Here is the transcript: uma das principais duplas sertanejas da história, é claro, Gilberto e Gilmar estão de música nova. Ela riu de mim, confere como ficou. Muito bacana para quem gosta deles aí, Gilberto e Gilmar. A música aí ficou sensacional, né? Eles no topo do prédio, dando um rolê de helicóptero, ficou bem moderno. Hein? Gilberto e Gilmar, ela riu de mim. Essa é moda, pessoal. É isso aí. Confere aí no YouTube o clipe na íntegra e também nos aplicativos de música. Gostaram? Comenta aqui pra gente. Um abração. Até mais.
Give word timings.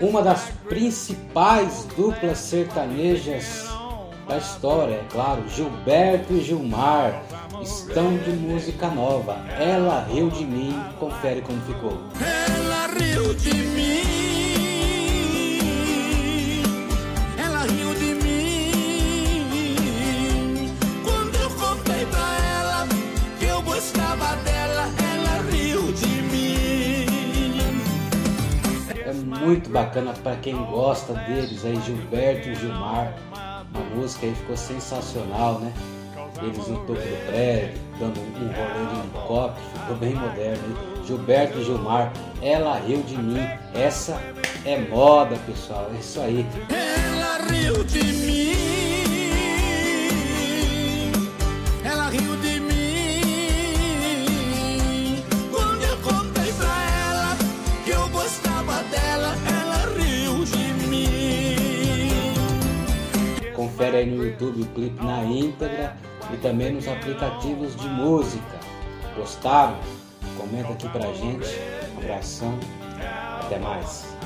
uma 0.00 0.22
das 0.22 0.50
principais 0.68 1.86
duplas 1.96 2.38
sertanejas 2.38 3.66
da 4.28 4.38
história, 4.38 4.94
é 4.94 5.04
claro, 5.10 5.48
Gilberto 5.48 6.32
e 6.32 6.40
Gilmar 6.40 7.22
estão 7.62 8.16
de 8.18 8.30
música 8.30 8.88
nova. 8.88 9.36
Ela 9.58 10.04
riu 10.10 10.28
de 10.30 10.44
mim, 10.44 10.74
confere 10.98 11.40
como 11.42 11.60
ficou. 11.62 11.96
Muito 29.46 29.70
bacana 29.70 30.12
para 30.12 30.34
quem 30.36 30.56
gosta 30.56 31.14
deles 31.14 31.64
aí, 31.64 31.80
Gilberto 31.82 32.48
e 32.48 32.54
Gilmar. 32.56 33.14
A 33.32 33.64
música 33.94 34.26
aí 34.26 34.34
ficou 34.34 34.56
sensacional, 34.56 35.60
né? 35.60 35.72
Eles 36.42 36.66
no 36.66 36.78
topo 36.78 36.94
do 36.94 37.26
prédio, 37.26 37.80
dando 38.00 38.20
um 38.20 38.32
rolê 38.32 38.90
de 38.90 39.00
helicóptero, 39.00 39.66
ficou 39.78 39.96
bem 39.96 40.14
moderno. 40.14 40.62
Hein? 40.66 41.04
Gilberto 41.06 41.58
e 41.58 41.64
Gilmar, 41.64 42.12
ela 42.42 42.76
riu 42.78 43.02
de 43.02 43.16
mim. 43.16 43.38
Essa 43.72 44.20
é 44.64 44.78
moda, 44.78 45.36
pessoal. 45.46 45.90
É 45.94 45.98
isso 45.98 46.20
aí. 46.20 46.44
Confere 63.76 63.98
aí 63.98 64.06
no 64.06 64.24
YouTube 64.24 64.62
o 64.62 64.66
clipe 64.68 65.04
na 65.04 65.22
íntegra 65.22 65.94
e 66.32 66.36
também 66.38 66.72
nos 66.72 66.88
aplicativos 66.88 67.76
de 67.76 67.86
música. 67.86 68.58
Gostaram? 69.14 69.76
Comenta 70.38 70.72
aqui 70.72 70.88
pra 70.88 71.12
gente. 71.12 71.46
Um 71.94 71.98
abração. 71.98 72.58
Até 73.42 73.58
mais. 73.58 74.16